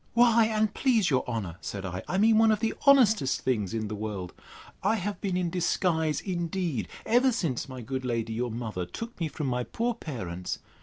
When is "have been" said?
4.95-5.37